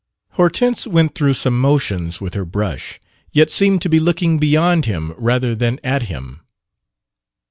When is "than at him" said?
5.53-6.41